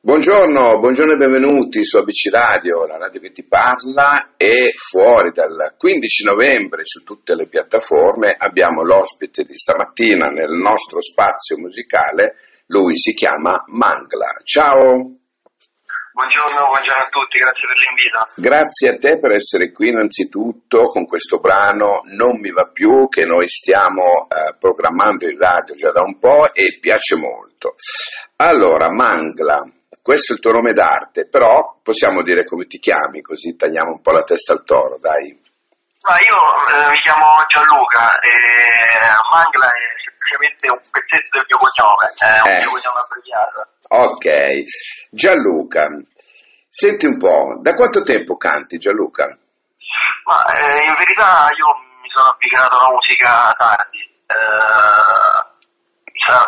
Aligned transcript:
Buongiorno, 0.00 0.78
buongiorno 0.78 1.14
e 1.14 1.16
benvenuti 1.16 1.84
su 1.84 1.96
ABC 1.96 2.30
Radio, 2.30 2.86
la 2.86 2.98
radio 2.98 3.18
che 3.18 3.32
ti 3.32 3.42
parla 3.42 4.34
e 4.36 4.72
fuori 4.76 5.32
dal 5.32 5.74
15 5.76 6.24
novembre 6.24 6.84
su 6.84 7.02
tutte 7.02 7.34
le 7.34 7.48
piattaforme 7.48 8.36
abbiamo 8.38 8.84
l'ospite 8.84 9.42
di 9.42 9.56
stamattina 9.56 10.28
nel 10.28 10.52
nostro 10.52 11.00
spazio 11.00 11.58
musicale, 11.58 12.36
lui 12.66 12.96
si 12.96 13.12
chiama 13.12 13.64
Mangla. 13.66 14.40
Ciao! 14.44 15.16
Buongiorno, 16.12 16.66
buongiorno 16.66 17.02
a 17.02 17.08
tutti, 17.10 17.38
grazie 17.38 17.66
per 17.66 17.76
l'invito. 17.76 18.40
Grazie 18.40 18.88
a 18.90 18.98
te 18.98 19.18
per 19.18 19.32
essere 19.32 19.72
qui 19.72 19.88
innanzitutto 19.88 20.86
con 20.86 21.06
questo 21.06 21.40
brano 21.40 22.02
Non 22.04 22.38
mi 22.38 22.52
va 22.52 22.68
più 22.68 23.08
che 23.08 23.24
noi 23.24 23.48
stiamo 23.48 24.28
eh, 24.28 24.54
programmando 24.60 25.28
in 25.28 25.36
radio 25.38 25.74
già 25.74 25.90
da 25.90 26.02
un 26.02 26.20
po' 26.20 26.54
e 26.54 26.78
piace 26.80 27.16
molto. 27.16 27.74
Allora, 28.36 28.92
Mangla, 28.92 29.64
questo 30.02 30.32
è 30.32 30.36
il 30.36 30.42
tuo 30.42 30.52
nome 30.52 30.72
d'arte, 30.72 31.26
però 31.26 31.78
possiamo 31.82 32.22
dire 32.22 32.44
come 32.44 32.66
ti 32.66 32.78
chiami 32.78 33.22
così 33.22 33.56
tagliamo 33.56 33.92
un 33.92 34.00
po' 34.02 34.12
la 34.12 34.22
testa 34.24 34.52
al 34.52 34.64
toro, 34.64 34.98
dai. 34.98 35.46
Ma 36.02 36.14
io 36.14 36.38
eh, 36.78 36.86
mi 36.88 37.00
chiamo 37.00 37.26
Gianluca 37.48 38.18
e 38.20 38.32
Mangla 39.30 39.66
è 39.66 40.00
semplicemente 40.04 40.70
un 40.70 40.80
pezzetto 40.90 41.36
del 41.36 41.46
mio 41.48 41.56
cognome, 41.58 42.06
è 42.16 42.40
un 42.40 42.48
Eh. 42.48 42.58
mio 42.60 42.70
cognome 42.70 43.00
abbreviato. 43.04 43.58
Ok, 43.90 44.62
Gianluca, 45.10 45.88
senti 46.68 47.06
un 47.06 47.18
po', 47.18 47.58
da 47.60 47.74
quanto 47.74 48.02
tempo 48.04 48.36
canti 48.36 48.78
Gianluca? 48.78 49.26
Ma 50.24 50.44
eh, 50.54 50.84
in 50.84 50.94
verità 50.96 51.48
io 51.56 51.66
mi 52.00 52.08
sono 52.12 52.28
avvicinato 52.32 52.76
alla 52.76 52.90
musica 52.92 53.54
tardi, 53.58 54.16
Eh, 54.28 55.56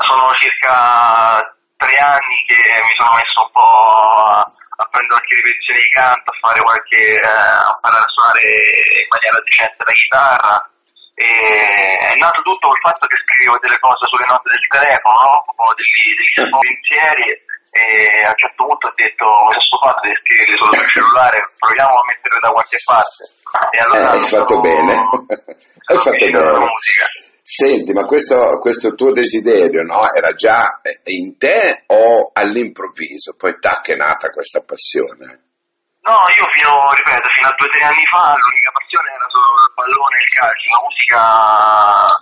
sono 0.05 0.35
circa 0.35 1.57
tre 1.81 1.97
anni 1.97 2.37
che 2.45 2.61
mi 2.85 2.93
sono 2.95 3.13
messo 3.17 3.39
un 3.41 3.51
po' 3.57 3.65
a, 3.65 4.41
a 4.45 4.85
prendere 4.93 5.17
qualche 5.17 5.35
ripetizione 5.41 5.81
di 5.81 5.91
canto, 5.97 6.29
a 6.31 6.37
fare 6.45 6.61
qualche, 6.61 7.01
eh, 7.17 7.25
a 7.25 7.69
imparare 7.73 8.05
a 8.05 8.13
suonare 8.13 8.45
in 9.01 9.09
maniera 9.09 9.37
decente 9.41 9.81
la 9.89 9.97
chitarra. 9.97 10.55
E 11.21 11.29
è 11.29 12.15
nato 12.17 12.41
tutto 12.41 12.69
col 12.73 12.81
fatto 12.81 13.05
che 13.05 13.17
scrivevo 13.21 13.61
delle 13.61 13.77
cose 13.77 14.09
sulle 14.09 14.25
note 14.25 14.49
del 14.57 14.65
telefono, 14.73 15.17
no? 15.21 15.37
un 15.53 15.57
po' 15.57 15.73
degli, 15.77 16.01
degli 16.17 16.49
pensieri 16.49 17.29
e 17.71 18.25
a 18.25 18.33
un 18.33 18.41
certo 18.41 18.65
punto 18.65 18.89
ho 18.89 18.95
detto 18.97 19.25
ho 19.29 19.53
stufato 19.61 20.01
di 20.09 20.17
scriverli 20.17 20.57
solo 20.57 20.73
sul 20.81 20.89
cellulare, 20.89 21.39
proviamo 21.61 21.93
a 21.93 22.05
metterli 22.09 22.41
da 22.41 22.49
qualche 22.57 22.79
parte. 22.89 23.21
E 23.69 23.79
allora 23.85 24.01
Eh, 24.01 24.09
hai 24.17 24.25
sono- 24.25 24.41
fatto 24.41 24.61
bene, 24.65 24.93
hai 24.97 25.99
sono 26.01 26.09
fatto 26.09 26.25
bene. 26.25 26.57
musica. 26.57 27.05
Senti, 27.43 27.93
ma 27.93 28.05
questo, 28.05 28.59
questo 28.61 28.95
tuo 28.95 29.13
desiderio 29.13 29.83
no, 29.83 30.07
era 30.13 30.33
già 30.35 30.81
eh, 30.83 31.01
in 31.17 31.37
te 31.37 31.85
o 31.87 32.31
all'improvviso? 32.33 33.35
Poi 33.37 33.59
tac 33.59 33.89
è 33.91 33.97
nata 33.97 34.31
questa 34.31 34.63
passione? 34.63 35.49
No, 36.01 36.17
io 36.33 36.47
fino, 36.57 36.73
ripeto, 36.97 37.29
fino 37.29 37.49
a 37.49 37.55
due 37.57 37.67
o 37.67 37.71
tre 37.71 37.83
anni 37.85 38.05
fa 38.09 38.33
l'unica 38.33 38.71
passione 38.73 39.09
era 39.13 39.29
solo 39.29 39.49
il 39.53 39.73
pallone 39.77 40.17
e 40.17 40.25
il 40.25 40.33
calcio, 40.33 40.67
la 40.71 40.83
musica 40.89 41.21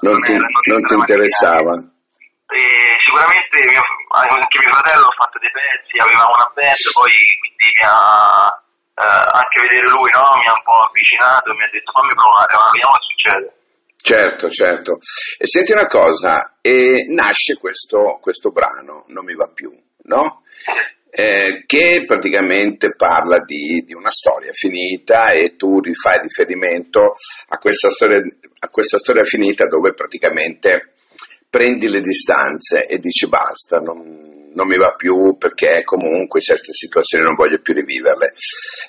Non 0.03 0.17
ti, 0.19 0.33
era- 0.35 0.51
non 0.51 0.81
ti 0.83 0.93
era 0.93 0.99
mai 0.99 1.07
interessava? 1.07 1.73
E 2.49 2.61
sicuramente 3.05 3.55
mio, 3.69 3.85
anche 4.09 4.59
mio 4.59 4.73
fratello 4.73 5.07
ha 5.07 5.17
fatto 5.21 5.37
dei 5.39 5.53
pezzi, 5.53 5.95
aveva 6.01 6.25
una 6.27 6.49
band, 6.57 6.85
poi 6.97 7.13
quindi 7.39 7.69
mi 7.71 7.85
ha, 7.87 8.49
eh, 8.99 9.25
anche 9.37 9.57
vedere 9.63 9.87
lui 9.93 10.11
no, 10.11 10.27
mi 10.41 10.49
ha 10.49 10.57
un 10.57 10.65
po' 10.65 10.81
avvicinato 10.89 11.53
e 11.53 11.55
mi 11.55 11.65
ha 11.69 11.71
detto 11.71 11.93
fammi 11.93 12.15
provare, 12.17 12.51
ma 12.57 12.67
vediamo 12.73 12.95
che 12.99 13.07
succede. 13.13 13.47
Certo, 14.01 14.49
certo. 14.49 14.99
E 15.39 15.47
senti 15.47 15.73
una 15.73 15.87
cosa, 15.87 16.59
e 16.61 17.07
nasce 17.09 17.59
questo, 17.59 18.19
questo 18.21 18.51
brano, 18.51 19.05
Non 19.09 19.25
mi 19.25 19.35
va 19.35 19.51
più, 19.53 19.71
no? 20.05 20.43
Eh, 21.11 21.65
che 21.67 22.05
praticamente 22.07 22.95
parla 22.95 23.41
di, 23.41 23.83
di 23.85 23.95
una 23.95 24.11
storia 24.11 24.53
finita 24.53 25.31
e 25.31 25.57
tu 25.57 25.81
rifai 25.81 26.21
riferimento 26.21 27.15
a 27.49 27.59
questa 27.59 27.91
storia, 27.91 28.23
a 28.61 28.69
questa 28.69 28.99
storia 28.99 29.25
finita 29.25 29.67
dove 29.67 29.95
praticamente 29.95 30.93
prendi 31.51 31.89
le 31.89 32.03
distanze 32.03 32.87
e 32.87 32.99
dici 32.99 33.27
basta, 33.27 33.79
non, 33.79 34.51
non 34.53 34.67
mi 34.67 34.77
va 34.77 34.93
più 34.95 35.37
perché 35.39 35.83
comunque 35.83 36.41
certe 36.41 36.73
situazioni 36.73 37.25
non 37.25 37.35
voglio 37.35 37.59
più 37.61 37.75
riviverle. 37.75 38.35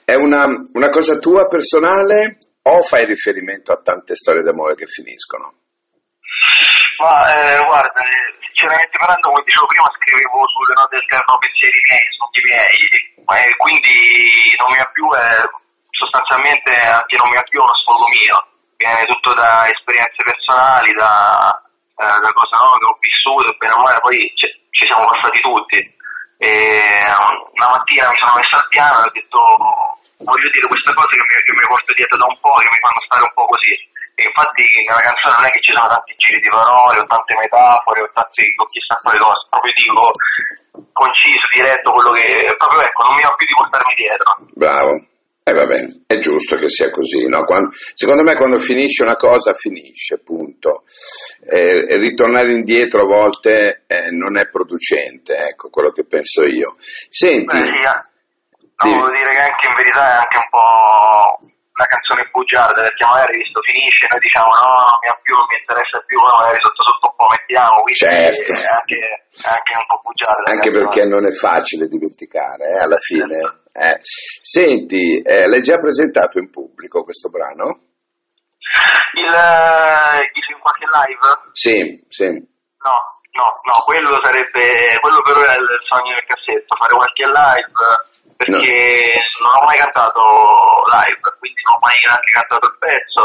È 0.04 0.14
una, 0.14 0.48
una 0.74 0.90
cosa 0.90 1.18
tua 1.18 1.48
personale 1.48 2.38
o 2.78 2.84
fai 2.84 3.06
riferimento 3.06 3.72
a 3.72 3.82
tante 3.82 4.16
storie 4.16 4.44
d'amore 4.44 4.76
che 4.76 4.86
finiscono? 4.86 5.54
Ma 7.00 7.32
eh, 7.32 7.64
guarda, 7.64 8.02
eh, 8.04 8.36
sinceramente 8.44 8.98
parlando, 8.98 9.32
come 9.32 9.44
dicevo 9.44 9.66
prima, 9.68 9.88
scrivevo 9.96 10.44
sulle 10.52 10.76
note 10.76 11.00
telefono 11.08 11.40
pensieri 11.40 11.80
miei, 11.88 12.08
sogni 12.20 12.42
miei, 12.44 12.80
e 13.48 13.56
quindi 13.56 13.96
non 14.60 14.68
mi 14.72 14.78
va 14.78 14.90
più 14.92 15.08
è 15.16 15.40
sostanzialmente 16.00 16.72
anche 16.76 17.18
non 17.18 17.28
mi 17.28 17.36
va 17.36 17.44
più 17.44 17.60
uno 17.60 17.76
sfogo 17.76 18.08
mio, 18.08 18.38
viene 18.76 19.04
tutto 19.08 19.34
da 19.34 19.68
esperienze 19.68 20.24
personali, 20.24 20.92
da, 20.96 21.52
eh, 22.00 22.20
da 22.20 22.32
cose 22.32 22.56
no, 22.56 22.80
che 22.80 22.88
ho 22.88 22.96
vissuto, 23.00 23.56
bene 23.60 23.74
o 23.74 23.84
male, 23.84 24.00
poi 24.00 24.20
ci, 24.36 24.48
ci 24.72 24.86
siamo 24.86 25.08
passati 25.08 25.40
tutti. 25.40 25.80
E 26.40 26.50
una 27.52 27.70
mattina 27.76 28.08
mi 28.08 28.16
sono 28.16 28.40
messo 28.40 28.56
al 28.56 28.68
piano 28.72 29.04
e 29.04 29.08
ho 29.08 29.12
detto 29.12 29.40
voglio 30.24 30.50
dire 30.52 30.68
queste 30.72 30.94
cose 30.96 31.14
che 31.20 31.26
mi, 31.28 31.36
che 31.44 31.54
mi 31.56 31.68
porto 31.68 31.92
dietro 31.92 32.16
da 32.16 32.28
un 32.32 32.40
po', 32.40 32.56
che 32.56 32.72
mi 32.72 32.80
fanno 32.80 33.02
stare 33.04 33.24
un 33.28 33.34
po' 33.36 33.48
così. 33.52 33.76
E 34.20 34.22
infatti 34.28 34.64
nella 34.88 35.04
canzone 35.04 35.36
non 35.36 35.48
è 35.48 35.52
che 35.52 35.64
ci 35.64 35.72
sono 35.72 35.88
tanti 35.88 36.12
giri 36.16 36.40
di 36.40 36.52
parole, 36.52 37.00
o 37.00 37.08
tante 37.08 37.34
metafore, 37.40 38.00
o 38.04 38.10
tanti 38.12 38.44
o 38.56 38.66
chissà 38.68 38.96
quale 39.00 39.20
cosa, 39.20 39.44
proprio 39.48 39.74
dico 39.76 40.12
conciso, 40.92 41.46
diretto, 41.56 41.92
quello 41.92 42.12
che 42.16 42.56
proprio 42.56 42.84
ecco, 42.84 43.04
non 43.04 43.16
mi 43.16 43.24
va 43.24 43.34
più 43.36 43.48
di 43.48 43.56
portarmi 43.56 43.94
dietro. 43.96 44.30
Bravo. 44.56 44.92
E 45.50 45.54
va 45.54 45.66
bene, 45.66 46.04
è 46.06 46.20
giusto 46.20 46.58
che 46.58 46.70
sia 46.70 46.92
così, 46.92 47.28
no? 47.28 47.44
Quando- 47.44 47.72
secondo 47.96 48.22
me 48.22 48.36
quando 48.36 48.60
finisce 48.60 49.02
una 49.02 49.16
cosa 49.16 49.56
finisce, 49.56 50.20
punto. 50.20 50.84
Eh, 51.44 51.98
ritornare 51.98 52.52
indietro 52.54 53.02
a 53.02 53.06
volte 53.06 53.82
eh, 53.88 54.12
non 54.12 54.38
è 54.38 54.48
producente, 54.48 55.36
ecco 55.36 55.70
quello 55.70 55.90
che 55.90 56.06
penso 56.06 56.44
io. 56.44 56.76
Senti, 57.10 57.58
Beh, 57.58 57.64
sì, 57.64 57.68
eh. 57.68 57.82
no, 57.82 58.92
devo 58.92 59.10
dire 59.10 59.30
che 59.30 59.42
anche 59.42 59.68
in 59.68 59.74
verità 59.74 60.06
è 60.06 60.18
anche 60.22 60.38
un 60.38 60.50
po' 60.52 60.99
bugiarda, 62.40 62.80
perché 62.88 63.04
magari 63.04 63.36
visto 63.44 63.60
finisce 63.68 64.08
noi 64.08 64.20
diciamo 64.24 64.52
no, 64.56 64.72
non 64.80 64.98
mi 65.04 65.10
più, 65.20 65.34
non 65.36 65.48
mi 65.52 65.58
interessa 65.60 65.98
più, 66.08 66.18
ma 66.24 66.32
magari 66.40 66.60
sotto 66.64 66.82
sotto 66.88 67.06
un 67.12 67.16
po' 67.20 67.28
mettiamo, 67.36 67.76
quindi 67.84 68.00
Certo. 68.00 68.52
è 68.56 68.64
anche, 68.64 69.00
anche 69.44 69.72
un 69.76 69.88
po' 69.92 70.00
bugiarda. 70.00 70.44
la 70.48 70.52
anche 70.56 70.70
canzone. 70.72 70.88
perché 70.88 71.02
non 71.10 71.24
è 71.28 71.34
facile 71.36 71.84
dimenticare, 71.92 72.64
eh, 72.72 72.80
alla 72.80 73.02
fine. 73.04 73.36
Certo. 73.36 73.68
eh. 73.76 73.96
Senti, 74.40 75.20
eh, 75.22 75.48
l'hai 75.48 75.62
già 75.62 75.78
presentato 75.78 76.40
in 76.40 76.48
pubblico 76.50 77.04
questo 77.04 77.28
brano? 77.30 77.92
Il, 79.18 79.26
eh, 79.26 80.30
dici 80.32 80.52
in 80.54 80.60
qualche 80.64 80.86
live? 80.86 81.26
Sì, 81.52 82.06
sì. 82.08 82.28
No, 82.30 82.96
no, 83.36 83.48
no, 83.68 83.76
quello 83.84 84.20
sarebbe, 84.22 84.96
quello 85.02 85.22
però 85.22 85.42
è 85.42 85.58
il 85.58 85.68
sogno 85.84 86.14
del 86.14 86.26
cassetto, 86.30 86.76
fare 86.78 86.94
qualche 86.96 87.26
live, 87.26 87.74
perché 88.40 89.20
non 89.44 89.52
ho 89.52 89.66
mai 89.68 89.76
cantato 89.76 90.24
live, 90.88 91.20
quindi 91.44 91.60
non 91.68 91.76
ho 91.76 91.84
mai 91.84 91.98
neanche 92.08 92.32
cantato 92.32 92.66
il 92.72 92.78
pezzo, 92.80 93.22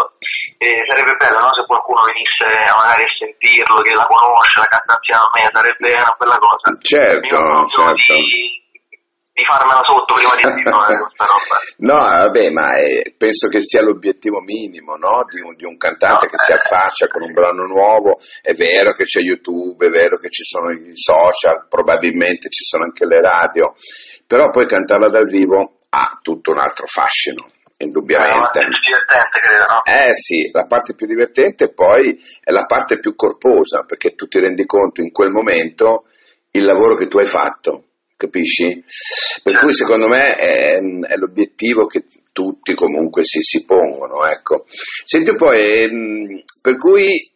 e 0.58 0.69
sarebbe 0.91 1.14
bello 1.14 1.38
no, 1.38 1.54
se 1.54 1.62
qualcuno 1.70 2.02
venisse 2.10 2.50
magari 2.50 3.06
a 3.06 3.14
sentirlo, 3.14 3.78
che 3.78 3.94
la 3.94 4.10
conosce, 4.10 4.58
la 4.58 4.66
canta 4.75 4.98
insieme 4.98 5.22
a 5.22 5.30
me, 5.30 5.42
sarebbe 5.54 5.86
una 5.94 6.16
bella 6.19 6.38
cosa. 6.42 6.66
Certo, 6.82 7.30
proprio 7.30 7.94
certo. 7.94 8.14
Di, 8.19 8.64
di 9.34 9.42
farmela 9.47 9.82
sotto 9.86 10.14
prima 10.19 10.34
di 10.34 10.47
dirlo, 10.62 10.82
questa 10.82 11.26
roba. 11.31 11.56
No, 11.78 11.98
vabbè, 12.02 12.50
ma 12.50 12.66
eh, 12.82 13.14
penso 13.14 13.46
che 13.46 13.62
sia 13.62 13.82
l'obiettivo 13.86 14.42
minimo 14.42 14.98
no? 14.98 15.22
di, 15.31 15.38
un, 15.38 15.54
di 15.54 15.64
un 15.64 15.78
cantante 15.78 16.26
No, 16.26 16.31
che 16.31 16.38
si 16.38 16.50
eh. 16.50 16.58
affaccia 16.58 17.06
con 17.06 17.22
un 17.22 17.32
brano 17.32 17.66
nuovo. 17.66 18.19
È 18.42 18.54
vero 18.54 18.91
che 18.98 19.04
c'è 19.06 19.22
YouTube, 19.22 19.86
è 19.86 19.91
vero 19.91 20.19
che 20.19 20.31
ci 20.31 20.42
sono 20.42 20.75
i 20.75 20.91
social, 20.94 21.66
probabilmente 21.70 22.50
ci 22.50 22.62
sono 22.62 22.82
anche 22.82 23.06
le 23.06 23.20
radio, 23.22 23.75
però 24.27 24.50
poi 24.50 24.67
cantarla 24.67 25.09
dal 25.09 25.26
vivo 25.26 25.75
ha 25.91 26.19
tutto 26.23 26.50
un 26.50 26.59
altro 26.59 26.87
fascino, 26.87 27.47
indubbiamente. 27.79 28.59
più 28.59 28.69
divertente, 28.69 29.38
credo, 29.41 29.65
no? 29.69 29.82
Eh 29.85 30.15
sì, 30.15 30.50
la 30.53 30.67
parte 30.67 30.94
più 30.94 31.06
divertente 31.06 31.73
poi 31.73 32.19
è 32.43 32.50
la 32.50 32.65
parte 32.65 32.99
più 32.99 33.15
corposa, 33.15 33.85
perché 33.85 34.15
tu 34.15 34.26
ti 34.26 34.41
rendi 34.41 34.67
conto 34.67 35.00
in 35.00 35.12
quel 35.12 35.31
momento 35.31 36.06
il 36.53 36.65
lavoro 36.65 36.94
che 36.94 37.09
tu 37.09 37.19
hai 37.19 37.26
fatto, 37.26 37.85
capisci? 38.17 38.85
Per 39.43 39.56
cui 39.56 39.75
secondo 39.75 40.09
me 40.09 40.37
è, 40.37 40.77
è 40.77 41.17
l'obiettivo 41.17 41.87
che 41.87 42.06
tutti 42.32 42.75
comunque 42.75 43.25
si, 43.25 43.41
si 43.41 43.65
pongono, 43.65 44.27
ecco. 44.27 44.67
Senti 45.05 45.31
un 45.31 45.37
po', 45.37 45.53
ehm, 45.53 46.43
per 46.61 46.77
cui 46.77 47.31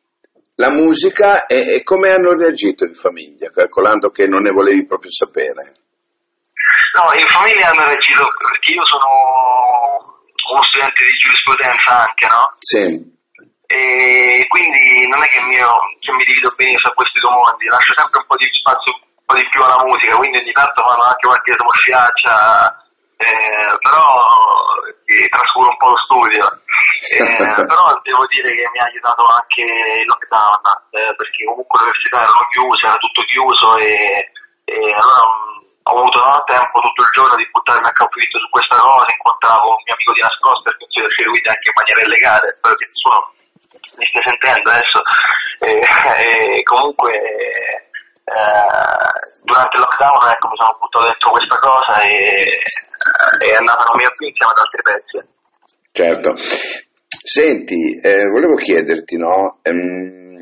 la 0.56 0.70
musica 0.70 1.46
e 1.46 1.82
come 1.84 2.10
hanno 2.10 2.32
reagito 2.32 2.84
in 2.84 2.94
famiglia, 2.94 3.50
calcolando 3.50 4.10
che 4.10 4.26
non 4.26 4.42
ne 4.42 4.50
volevi 4.50 4.84
proprio 4.84 5.10
sapere? 5.12 5.72
No, 6.96 7.12
in 7.12 7.26
famiglia 7.26 7.68
hanno 7.68 7.84
reagito 7.84 8.24
perché 8.48 8.72
io 8.72 8.84
sono 8.84 9.08
uno 10.48 10.62
studente 10.62 11.04
di 11.04 11.18
giurisprudenza 11.20 11.90
anche, 12.08 12.26
no? 12.26 12.44
Sì, 12.58 12.84
E 13.66 14.46
quindi 14.48 15.06
non 15.08 15.22
è 15.22 15.28
che, 15.28 15.42
mio, 15.44 15.68
che 16.00 16.12
mi 16.16 16.24
divido 16.24 16.52
benissimo 16.56 16.92
a 16.92 16.96
questi 16.96 17.20
due 17.20 17.30
mondi, 17.30 17.66
lascio 17.66 17.92
sempre 17.94 18.20
un 18.20 18.26
po' 18.26 18.36
di 18.36 18.48
spazio 18.48 18.96
po' 19.28 19.34
di 19.36 19.46
più 19.52 19.60
alla 19.60 19.84
musica, 19.84 20.16
quindi 20.16 20.38
ogni 20.40 20.52
tanto 20.52 20.80
fanno 20.80 21.04
anche 21.04 21.28
qualche 21.28 21.52
smosciaccia, 21.52 22.36
eh, 23.20 23.76
però 23.76 24.08
eh, 25.04 25.28
trascuro 25.28 25.68
un 25.68 25.76
po' 25.76 25.92
lo 25.92 26.00
studio. 26.00 26.44
Eh, 27.12 27.36
però 27.68 27.92
devo 28.00 28.24
dire 28.32 28.48
che 28.56 28.64
mi 28.72 28.80
ha 28.80 28.88
aiutato 28.88 29.28
anche 29.28 29.60
il 30.00 30.08
lockdown, 30.08 30.64
eh, 30.96 31.12
perché 31.12 31.44
comunque 31.44 31.76
l'università 31.76 32.24
era 32.24 32.48
chiusa, 32.48 32.86
era 32.88 32.96
tutto 32.96 33.22
chiuso 33.28 33.76
e, 33.76 34.32
e 34.64 34.76
allora 34.96 35.24
mh, 35.28 35.67
ho 35.88 35.96
avuto 35.96 36.20
no, 36.20 36.44
tempo 36.44 36.84
tutto 36.84 37.00
il 37.00 37.12
giorno 37.16 37.34
di 37.40 37.48
buttarmi 37.48 37.88
a 37.88 37.96
capito 37.96 38.36
su 38.36 38.48
questa 38.52 38.76
cosa, 38.76 39.08
incontravo 39.08 39.72
un 39.72 39.82
mio 39.88 39.96
amico 39.96 40.12
di 40.12 40.20
nascosto 40.20 40.68
non 40.68 40.88
si 40.92 41.00
riusciva 41.00 41.32
guida 41.32 41.48
anche 41.48 41.68
in 41.72 41.78
maniera 41.80 42.00
illegale, 42.04 42.46
spero 42.52 42.74
che 42.76 42.88
nessuno 42.92 43.18
mi 43.96 44.04
stia 44.04 44.22
sentendo 44.28 44.68
adesso. 44.68 44.98
E, 45.58 45.72
e 46.60 46.62
comunque 46.62 47.10
eh, 48.28 49.10
durante 49.48 49.74
il 49.74 49.82
lockdown 49.82 50.28
ecco, 50.28 50.46
mi 50.52 50.60
sono 50.60 50.76
buttato 50.76 51.08
dentro 51.08 51.30
questa 51.32 51.58
cosa 51.58 51.92
e 52.04 52.20
è 53.40 53.52
andata 53.56 53.82
non 53.88 53.96
mio 53.96 54.12
più 54.12 54.28
insieme 54.28 54.52
ad 54.52 54.60
altri 54.60 54.82
pezzi. 54.84 55.16
Certo. 55.88 56.30
Senti, 57.08 57.96
eh, 57.96 58.28
volevo 58.28 58.60
chiederti, 58.60 59.16
no? 59.16 59.58
Ehm, 59.64 60.36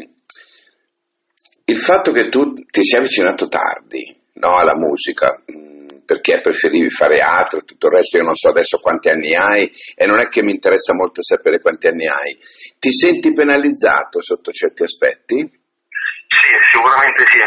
il 1.64 1.78
fatto 1.78 2.10
che 2.10 2.28
tu 2.28 2.66
ti 2.66 2.82
sia 2.82 2.98
avvicinato 2.98 3.48
tardi 3.48 4.25
no, 4.36 4.56
alla 4.56 4.76
musica, 4.76 5.40
mh, 5.44 6.04
perché 6.06 6.40
preferivi 6.40 6.90
fare 6.90 7.20
altro, 7.20 7.60
tutto 7.60 7.88
il 7.88 7.94
resto, 7.94 8.16
io 8.16 8.22
non 8.22 8.34
so 8.34 8.48
adesso 8.48 8.78
quanti 8.78 9.08
anni 9.08 9.34
hai 9.34 9.70
e 9.94 10.06
non 10.06 10.20
è 10.20 10.28
che 10.28 10.42
mi 10.42 10.52
interessa 10.52 10.94
molto 10.94 11.22
sapere 11.22 11.60
quanti 11.60 11.88
anni 11.88 12.06
hai, 12.06 12.38
ti 12.78 12.92
senti 12.92 13.32
penalizzato 13.32 14.22
sotto 14.22 14.50
certi 14.52 14.82
aspetti? 14.84 15.36
Sì, 15.36 16.48
sicuramente 16.70 17.24
sì, 17.26 17.38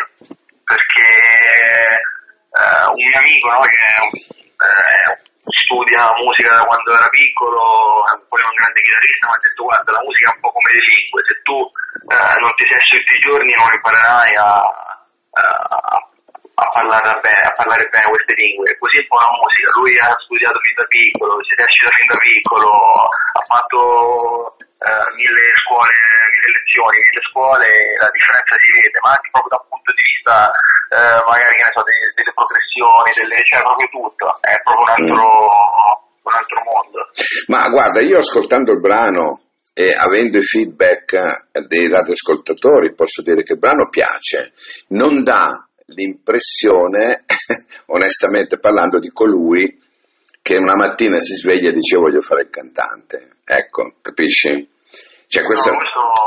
perché 0.63 1.07
eh, 2.51 2.83
un 2.89 2.99
mio 2.99 3.19
amico 3.19 3.47
no, 3.47 3.61
che 3.63 3.79
eh, 4.59 5.29
studia 5.63 6.11
musica 6.19 6.53
da 6.53 6.63
quando 6.67 6.93
era 6.93 7.07
piccolo, 7.09 8.03
poi 8.27 8.41
è 8.43 8.47
un 8.47 8.59
grande 8.59 8.81
chitarrista, 8.83 9.27
mi 9.27 9.35
ha 9.35 9.43
detto 9.43 9.63
guarda 9.63 9.91
la 9.91 10.03
musica 10.03 10.27
è 10.29 10.35
un 10.35 10.41
po' 10.43 10.51
come 10.51 10.69
le 10.75 10.83
lingue, 10.83 11.19
se 11.23 11.35
tu 11.47 11.57
eh, 12.11 12.35
non 12.43 12.51
ti 12.59 12.65
sei 12.67 12.81
tutti 12.91 13.13
i 13.15 13.23
giorni 13.23 13.51
non 13.55 13.71
imparerai 13.71 14.31
a, 14.35 14.88
parlare 17.59 17.91
bene, 17.91 18.07
queste 18.07 18.39
lingue, 18.39 18.71
così 18.79 19.03
è 19.03 19.07
un 19.11 19.19
la 19.19 19.35
musica, 19.35 19.67
lui 19.75 19.93
ha 19.99 20.15
studiato 20.15 20.57
fin 20.63 20.75
da 20.79 20.87
piccolo, 20.87 21.43
si 21.43 21.51
è 21.51 21.59
recita 21.59 21.91
fin 21.91 22.07
da 22.07 22.17
piccolo, 22.23 22.71
ha 22.71 23.43
fatto 23.43 23.79
eh, 24.79 25.05
mille 25.19 25.43
scuole, 25.59 25.91
mille 25.91 26.51
lezioni, 26.55 26.95
mille 27.03 27.23
scuole, 27.27 27.67
la 27.99 28.11
differenza 28.15 28.55
si 28.55 28.69
vede, 28.79 28.97
ma 29.03 29.09
anche 29.11 29.27
proprio 29.27 29.51
da 29.51 29.59
un 29.59 29.67
punto 29.67 29.91
di 29.91 30.03
vista 30.07 30.33
eh, 30.95 31.19
magari 31.27 31.53
che 31.59 31.65
ne 31.67 31.75
so, 31.75 31.83
delle, 31.83 32.07
delle 32.15 32.31
progressioni, 32.39 33.09
delle, 33.11 33.37
cioè 33.43 33.59
proprio 33.59 33.89
tutto, 33.91 34.25
è 34.39 34.55
proprio 34.63 34.83
un 34.87 34.91
altro, 34.95 35.23
un 36.23 36.31
altro 36.31 36.57
mondo. 36.63 36.99
Ma 37.51 37.61
guarda, 37.67 37.99
io 37.99 38.23
ascoltando 38.23 38.71
il 38.71 38.79
brano 38.79 39.27
e 39.75 39.91
avendo 39.91 40.39
i 40.39 40.47
feedback 40.47 41.51
dei 41.67 41.87
radioascoltatori 41.91 42.95
posso 42.95 43.21
dire 43.21 43.43
che 43.43 43.53
il 43.53 43.59
brano 43.59 43.87
piace, 43.91 44.55
non 44.95 45.23
dà 45.23 45.68
l'impressione, 45.93 47.25
onestamente 47.87 48.59
parlando, 48.59 48.99
di 48.99 49.09
colui 49.09 49.79
che 50.41 50.57
una 50.57 50.75
mattina 50.75 51.19
si 51.19 51.35
sveglia 51.35 51.69
e 51.69 51.73
dice 51.73 51.97
voglio 51.97 52.21
fare 52.21 52.41
il 52.41 52.49
cantante. 52.49 53.37
Ecco, 53.43 53.95
capisci? 54.01 54.67
Cioè, 55.27 55.43
questo, 55.43 55.71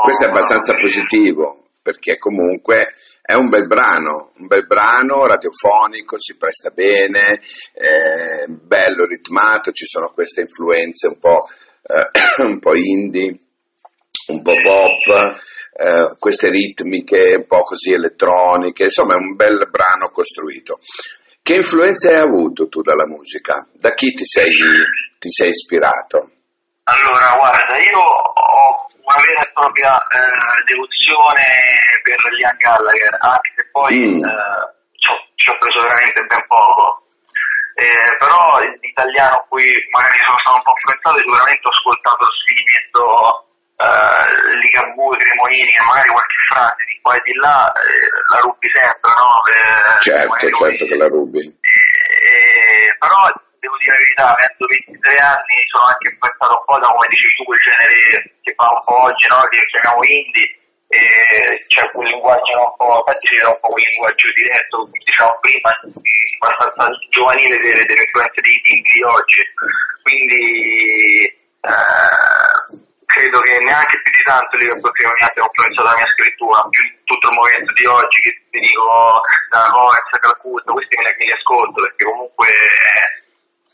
questo 0.03 0.25
è 0.25 0.27
abbastanza 0.29 0.75
positivo, 0.75 1.67
perché 1.81 2.17
comunque 2.17 2.93
è 3.21 3.33
un 3.33 3.49
bel 3.49 3.67
brano, 3.67 4.31
un 4.37 4.47
bel 4.47 4.65
brano 4.65 5.25
radiofonico, 5.25 6.19
si 6.19 6.37
presta 6.37 6.69
bene, 6.69 7.41
è 7.73 8.45
bello 8.47 9.05
ritmato, 9.05 9.71
ci 9.71 9.85
sono 9.85 10.11
queste 10.13 10.41
influenze 10.41 11.07
un 11.07 11.19
po', 11.19 11.47
eh, 11.83 12.09
un 12.43 12.59
po 12.59 12.75
indie, 12.75 13.37
un 14.27 14.41
po' 14.41 14.55
pop, 14.61 15.37
eh, 15.75 16.15
queste 16.19 16.49
ritmiche 16.49 17.35
un 17.35 17.47
po' 17.47 17.63
così 17.63 17.91
elettroniche, 17.91 18.83
insomma 18.83 19.15
è 19.15 19.17
un 19.17 19.35
bel 19.35 19.67
brano 19.69 20.09
costruito. 20.11 20.79
Che 21.41 21.55
influenze 21.55 22.15
hai 22.15 22.21
avuto 22.21 22.69
tu 22.69 22.81
dalla 22.81 23.07
musica? 23.07 23.67
Da 23.73 23.93
chi 23.93 24.13
ti 24.13 24.23
sei, 24.23 24.51
ti 25.19 25.29
sei 25.29 25.49
ispirato? 25.49 26.29
Allora, 26.83 27.35
guarda, 27.35 27.75
io 27.83 27.99
ho 27.99 28.87
una 29.03 29.19
vera 29.19 29.41
e 29.41 29.51
propria 29.51 29.97
eh, 30.07 30.63
devozione 30.63 31.43
per 32.03 32.31
Liam 32.31 32.55
Gallagher, 32.55 33.17
anche 33.19 33.51
se 33.55 33.67
poi 33.71 34.19
mm. 34.19 34.23
eh, 34.23 34.63
ci 34.95 35.49
ho 35.51 35.57
preso 35.59 35.81
veramente 35.81 36.23
ben 36.23 36.45
poco. 36.47 37.03
Eh, 37.75 38.15
però 38.19 38.59
l'italiano 38.79 39.35
a 39.35 39.45
cui 39.49 39.67
magari 39.91 40.17
sono 40.23 40.37
stato 40.39 40.55
un 40.55 40.63
po' 40.63 40.77
influenzato 40.77 41.17
sicuramente 41.17 41.67
ho 41.67 41.73
ascoltato 41.73 42.21
lo 42.21 42.31
sfinimento 42.37 43.03
eh, 43.77 44.55
Ligabue, 44.61 45.17
Cremonini 45.17 45.73
magari 45.87 46.09
qualche 46.09 46.39
frase 46.47 46.83
di 46.85 46.95
qua 47.01 47.15
e 47.15 47.21
di 47.23 47.33
là 47.41 47.71
eh, 47.73 48.07
la 48.29 48.39
rubi 48.45 48.67
sempre, 48.69 49.11
no? 49.11 49.29
Eh, 49.49 49.99
certo, 49.99 50.47
certo 50.53 50.85
che 50.85 50.95
la 50.95 51.07
rubi. 51.07 51.41
Eh, 51.41 52.87
però 52.99 53.27
devo 53.57 53.75
dire 53.79 53.95
la 53.95 54.01
verità, 54.03 54.25
avendo 54.35 54.65
23 54.67 55.17
anni 55.17 55.55
sono 55.71 55.85
anche 55.89 56.07
influenzato 56.11 56.53
un 56.53 56.65
po' 56.67 56.79
da 56.79 56.87
come 56.93 57.07
dici 57.09 57.27
tu 57.33 57.43
quel 57.43 57.59
genere 57.63 57.97
che 58.43 58.53
fa 58.53 58.67
un 58.69 58.83
po' 58.83 58.99
oggi, 59.07 59.25
no? 59.27 59.39
che 59.49 59.59
chiamiamo 59.71 60.03
indie, 60.03 60.47
e 60.93 61.01
c'è 61.65 61.83
quel 61.89 62.07
linguaggio 62.13 62.53
un 62.53 62.75
po', 62.77 63.01
infatti 63.01 63.25
vede 63.33 63.49
un 63.49 63.59
po' 63.59 63.73
quel 63.73 63.87
linguaggio 63.89 64.27
diretto, 64.37 64.77
diciamo 64.93 65.33
prima, 65.41 65.69
abbastanza 65.73 66.85
giovanile 67.09 67.57
delle, 67.57 67.83
delle 67.83 68.05
influenze 68.05 68.39
di, 68.45 68.53
di 68.61 68.99
oggi. 69.01 69.41
Quindi 70.03 71.25
eh, 71.63 72.82
credo 73.05 73.39
che 73.39 73.57
neanche 73.59 74.01
più 74.01 74.11
di 74.11 74.23
tanto 74.23 74.57
Liverpool 74.57 74.93
che 74.93 75.05
mi 75.05 75.25
abbia 75.27 75.43
influenzato 75.43 75.87
la 75.87 75.97
mia 75.97 76.09
scrittura, 76.09 76.67
più 76.69 76.83
tutto 77.03 77.27
il 77.29 77.35
movimento 77.35 77.73
di 77.73 77.85
oggi 77.85 78.17
che 78.21 78.31
ti 78.49 78.59
dico 78.59 78.85
da 79.49 79.67
Lorenz 79.67 80.11
a 80.11 80.19
Calcutta, 80.19 80.71
questi 80.71 80.95
me 80.97 81.03
li, 81.03 81.13
me 81.17 81.25
li 81.25 81.35
ascolto 81.37 81.77
perché 81.81 82.03
comunque 82.03 82.47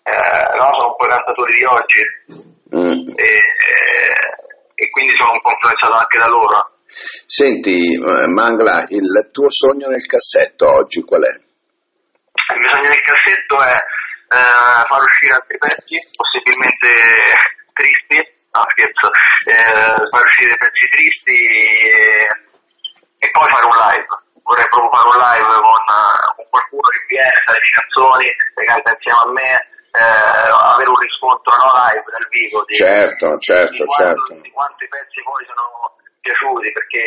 eh, 0.10 0.46
no, 0.58 0.66
sono 0.78 0.92
un 0.92 0.98
po' 0.98 1.06
i 1.06 1.14
cantatori 1.14 1.54
di 1.54 1.66
oggi 1.66 2.02
mm. 2.74 3.02
e, 3.16 3.30
eh, 3.30 4.26
e, 4.76 4.84
quindi 4.90 5.14
sono 5.16 5.32
un 5.38 5.42
po' 5.42 5.52
influenzato 5.54 5.94
anche 5.94 6.18
da 6.18 6.28
loro. 6.28 6.58
Senti 7.26 7.94
eh, 7.94 8.28
Mangla, 8.28 8.86
il 8.90 9.30
tuo 9.32 9.50
sogno 9.50 9.88
nel 9.88 10.06
cassetto 10.06 10.66
oggi 10.68 11.04
qual 11.04 11.24
è? 11.24 11.34
Il 11.34 12.60
mio 12.60 12.70
sogno 12.70 12.90
nel 12.90 13.02
cassetto 13.06 13.62
è 13.62 13.78
eh, 14.30 14.86
far 14.88 15.02
uscire 15.02 15.34
altri 15.34 15.58
pezzi, 15.58 15.98
possibilmente 16.16 16.88
tristi, 17.74 18.39
no 18.52 18.64
scherzo, 18.70 19.08
eh, 19.46 20.10
far 20.10 20.24
uscire 20.24 20.58
pezzi 20.58 20.86
tristi 20.90 21.38
e, 21.38 22.28
e, 23.20 23.28
poi 23.32 23.48
fare 23.48 23.66
un 23.66 23.78
live. 23.78 24.08
Vorrei 24.42 24.68
proprio 24.70 24.90
fare 24.90 25.08
un 25.10 25.20
live 25.22 25.54
con, 25.62 25.84
con 26.36 26.46
qualcuno 26.50 26.88
che 26.90 27.02
viene, 27.06 27.44
fa 27.46 27.52
le 27.54 27.62
mie 27.62 27.76
canzoni, 27.78 28.28
le 28.30 28.66
canta 28.66 28.90
insieme 28.90 29.20
a 29.20 29.30
me, 29.30 29.52
eh, 29.90 30.50
avere 30.74 30.90
un 30.90 31.02
riscontro 31.02 31.50
no, 31.58 31.70
live 31.86 32.06
nel 32.14 32.28
vivo 32.30 32.64
di, 32.66 32.74
certo, 32.74 33.38
certo, 33.38 33.84
di, 33.84 33.90
quanto, 33.90 34.26
certo. 34.26 34.42
di 34.42 34.52
quanto 34.52 34.84
i 34.84 34.88
pezzi 34.90 35.22
poi 35.26 35.42
sono 35.46 35.66
piaciuti 36.22 36.72
perché 36.72 37.02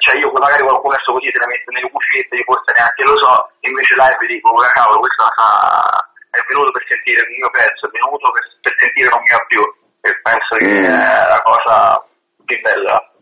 cioè 0.00 0.16
io 0.20 0.28
magari 0.32 0.60
qualcuno 0.60 0.92
messo 0.92 1.12
così 1.12 1.32
se 1.32 1.40
la 1.40 1.48
mette 1.48 1.72
nelle 1.72 1.88
cuffiette 1.88 2.36
io 2.36 2.44
forse 2.44 2.72
neanche 2.76 3.04
lo 3.04 3.16
so 3.16 3.32
invece 3.64 3.96
live 3.96 4.26
dico 4.28 4.52
cavolo 4.76 5.00
questo 5.00 5.24
è 5.24 6.40
venuto 6.46 6.70
per 6.70 6.84
sentire 6.88 7.20
il 7.24 7.32
mio 7.36 7.50
pezzo 7.50 7.88
è 7.88 7.90
venuto 7.90 8.30
per, 8.30 8.44
per 8.60 8.74
sentire 8.76 9.08
non 9.08 9.20
mi 9.20 9.32
ha 9.32 9.40
più 9.48 9.64
e 10.00 10.20
penso 10.22 10.56
che 10.56 10.66
mm. 10.66 10.84
è 10.84 11.28
la 11.28 11.42
cosa 11.42 12.04
più 12.44 12.60
bella. 12.60 13.12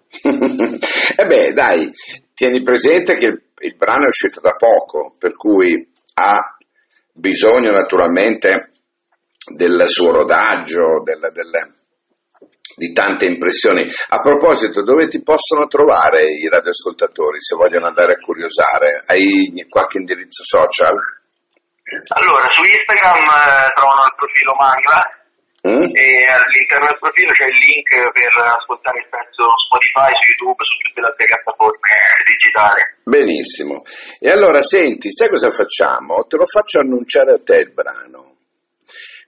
e 1.17 1.23
eh 1.23 1.27
beh, 1.27 1.53
dai, 1.53 1.91
tieni 2.35 2.63
presente 2.63 3.17
che 3.17 3.27
il, 3.27 3.43
il, 3.61 3.77
brano 3.77 4.05
è 4.05 4.09
uscito 4.09 4.41
da 4.41 4.55
poco, 4.57 5.15
per 5.19 5.35
cui 5.35 5.93
ha 6.15 6.57
bisogno 7.13 7.73
naturalmente 7.73 8.71
del 9.55 9.87
suo 9.87 10.13
rodaggio, 10.13 11.03
del, 11.03 11.31
del, 11.33 11.51
di 12.77 12.93
tante 12.93 13.27
impressioni. 13.27 13.83
A 13.83 14.21
proposito, 14.23 14.83
dove 14.83 15.09
ti 15.09 15.23
possono 15.23 15.67
trovare 15.67 16.23
i 16.23 16.49
radioascoltatori 16.49 17.41
se 17.41 17.57
vogliono 17.57 17.87
andare 17.87 18.15
a 18.15 18.21
curiosare? 18.21 19.03
Hai 19.07 19.67
qualche 19.69 19.99
indirizzo 19.99 20.45
social? 20.45 20.97
Allora, 22.09 22.49
su 22.51 22.63
Instagram 22.63 23.17
eh, 23.17 23.73
trovano 23.75 24.05
il 24.05 24.15
profilo 24.15 24.55
Mangla, 24.55 25.18
Mm? 25.67 25.91
E 25.91 26.07
all'interno 26.31 26.87
del 26.87 26.99
profilo 27.01 27.33
c'è 27.33 27.47
il 27.47 27.59
link 27.59 27.91
per 28.13 28.31
ascoltare 28.47 28.99
il 29.01 29.09
pezzo 29.11 29.43
Spotify, 29.67 30.15
su 30.15 30.23
YouTube, 30.31 30.63
su 30.63 30.77
tutte 30.87 31.01
le 31.01 31.07
altre 31.09 31.25
piattaforme 31.27 31.91
digitali. 32.23 32.83
Benissimo. 33.03 33.83
E 34.21 34.31
allora 34.31 34.63
senti, 34.63 35.11
sai 35.11 35.29
cosa 35.29 35.51
facciamo? 35.51 36.27
Te 36.29 36.37
lo 36.37 36.47
faccio 36.47 36.79
annunciare 36.79 37.35
a 37.35 37.43
te 37.43 37.57
il 37.57 37.73
brano. 37.73 38.37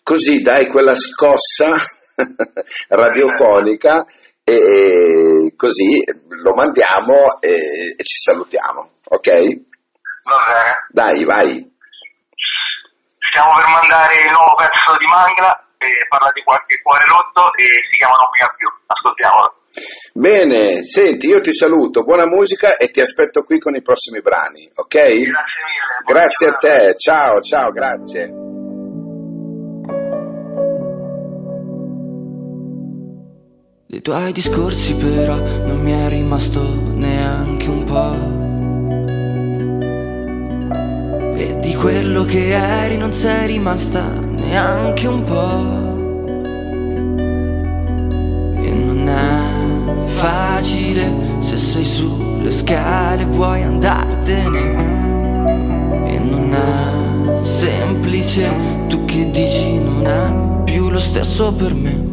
Così 0.02 0.40
dai 0.40 0.68
quella 0.68 0.94
scossa 0.94 1.75
radiofonica 2.88 4.06
e 4.44 5.52
così 5.56 6.02
lo 6.28 6.54
mandiamo 6.54 7.40
e, 7.40 7.94
e 7.96 8.04
ci 8.04 8.18
salutiamo, 8.18 8.92
ok? 9.04 9.28
Va 10.22 10.38
bene. 10.46 10.87
Dai, 10.90 11.25
vai. 11.25 11.78
Stiamo 13.30 13.54
per 13.54 13.66
mandare 13.66 14.22
il 14.22 14.30
nuovo 14.30 14.54
pezzo 14.56 14.96
di 14.99 15.06
Mangla, 15.06 15.69
e 15.80 16.06
parla 16.08 16.30
di 16.34 16.42
qualche 16.42 16.80
cuore 16.82 17.04
rotto 17.08 17.54
e 17.56 17.64
si 17.88 17.96
chiama 17.96 18.12
Non 18.20 18.30
mi 18.37 18.40
ha 18.44 18.54
più. 18.54 18.68
Ascoltiamolo. 18.87 19.54
Bene, 20.12 20.82
senti, 20.82 21.28
io 21.28 21.40
ti 21.40 21.54
saluto, 21.54 22.02
buona 22.02 22.26
musica 22.26 22.76
e 22.76 22.90
ti 22.90 23.00
aspetto 23.00 23.44
qui 23.44 23.58
con 23.58 23.75
i 23.76 23.82
prossimi 23.82 24.20
brani, 24.20 24.68
ok? 24.75 24.88
Grazie 24.88 25.22
mille. 25.22 25.40
Grazie 26.04 26.49
a 26.49 26.54
te, 26.54 26.96
ciao, 26.99 27.40
ciao, 27.40 27.70
grazie. 27.70 28.49
Dei 33.87 34.02
tuoi 34.02 34.32
discorsi 34.32 34.94
però 34.94 35.37
non 35.37 35.80
mi 35.80 35.92
è 35.92 36.08
rimasto 36.08 36.62
neanche 36.62 37.68
un 37.68 37.84
po'. 37.84 38.38
E 41.37 41.58
di 41.60 41.75
quello 41.75 42.25
che 42.25 42.50
eri 42.50 42.96
non 42.96 43.12
sei 43.12 43.46
rimasta 43.46 44.29
neanche 44.50 45.07
un 45.07 45.23
po'. 45.23 45.78
E 48.61 48.73
non 48.73 49.09
è 49.09 50.09
facile 50.14 51.12
se 51.38 51.57
sei 51.57 51.85
sulle 51.85 52.50
scale 52.50 53.23
e 53.23 53.26
vuoi 53.26 53.62
andartene. 53.62 54.62
E 56.07 56.19
non 56.19 56.52
è 56.52 57.45
semplice, 57.45 58.50
tu 58.88 59.04
che 59.04 59.30
dici 59.30 59.78
non 59.78 60.04
è 60.07 60.64
più 60.64 60.90
lo 60.90 60.99
stesso 60.99 61.52
per 61.52 61.73
me. 61.75 62.09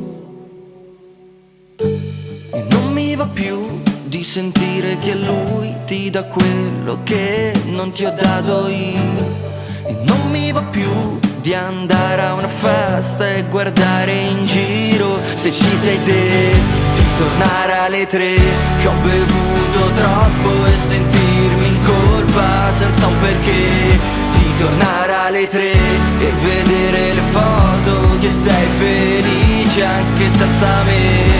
E 1.80 2.66
non 2.70 2.94
mi 2.94 3.16
va 3.16 3.26
più 3.26 3.82
di 4.06 4.24
sentire 4.24 4.98
che 5.00 5.16
lui 5.16 5.74
ti 5.86 6.12
dà 6.12 6.26
quello 6.26 7.00
che 7.04 7.52
non 7.66 7.90
ti 7.90 8.06
ho 8.06 8.12
dato 8.12 8.68
io. 8.68 9.46
E 9.88 9.96
non 10.06 10.30
mi 10.30 10.52
va 10.52 10.62
più 10.62 11.26
di 11.48 11.54
andare 11.54 12.22
a 12.24 12.34
una 12.34 12.50
festa 12.50 13.26
e 13.26 13.44
guardare 13.44 14.12
in 14.12 14.44
giro 14.44 15.18
se 15.34 15.50
ci 15.50 15.76
sei 15.78 15.98
te. 16.04 16.52
Di 16.94 17.04
tornare 17.18 17.78
alle 17.86 18.06
tre 18.06 18.36
che 18.36 18.88
ho 18.88 18.94
bevuto 19.02 19.92
troppo 19.94 20.66
e 20.66 20.76
sentirmi 20.76 21.68
in 21.68 21.86
colpa 21.86 22.74
senza 22.78 23.08
un 23.08 23.18
perché. 23.22 23.98
Di 24.32 24.58
tornare 24.58 25.14
alle 25.14 25.48
tre 25.48 25.72
e 25.72 26.32
vedere 26.42 27.14
le 27.14 27.22
foto 27.32 28.18
che 28.20 28.30
sei 28.30 28.68
felice 28.78 29.86
anche 29.86 30.28
senza 30.28 30.84
me. 30.84 31.37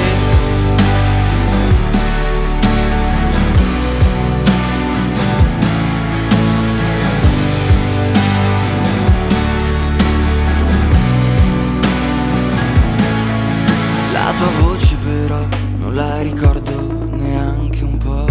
La 16.18 16.24
ricordo 16.24 16.72
neanche 17.12 17.84
un 17.84 17.98
po'. 17.98 18.26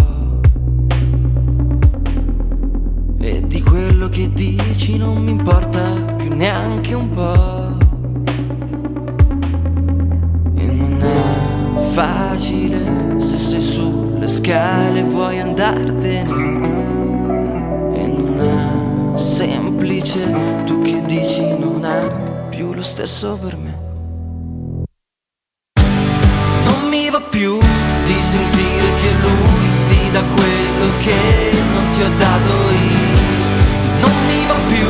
E 3.17 3.47
di 3.47 3.61
quello 3.61 4.09
che 4.09 4.29
dici 4.33 4.97
non 4.97 5.23
mi 5.23 5.31
importa 5.31 5.93
più 6.17 6.35
neanche 6.35 6.93
un 6.93 7.09
po'. 7.09 7.77
E 10.55 10.65
non 10.65 10.97
è 11.01 11.79
facile 11.91 13.21
se 13.21 13.37
sei 13.37 13.61
sulle 13.61 14.27
scale 14.27 14.99
e 14.99 15.03
vuoi 15.03 15.39
andartene. 15.39 16.33
E 17.93 18.07
non 18.07 18.37
è 18.37 19.17
semplice, 19.17 20.63
tu 20.65 20.81
che 20.81 21.05
dici 21.05 21.57
non 21.57 21.85
è 21.85 22.11
più 22.49 22.73
lo 22.73 22.83
stesso 22.83 23.37
per 23.41 23.55
me. 23.55 23.86
Dà 30.17 30.23
quello 30.35 30.87
che 30.99 31.51
non 31.73 31.89
ti 31.93 32.01
ho 32.01 32.09
dato 32.17 32.49
io. 32.71 33.25
Non 34.01 34.25
mi 34.25 34.45
va 34.47 34.55
più 34.67 34.89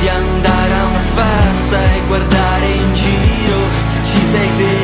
di 0.00 0.08
andare 0.08 0.72
a 0.74 0.84
una 0.86 1.06
festa 1.14 1.78
e 1.94 2.00
guardare 2.06 2.66
in 2.66 2.94
giro 2.94 3.58
se 3.92 3.98
ci 4.04 4.20
sei 4.32 4.48
te. 4.56 4.83